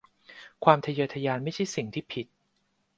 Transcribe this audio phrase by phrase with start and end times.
[0.63, 2.25] ความทะเยอทะยานไม่ใช่สิ่งผิด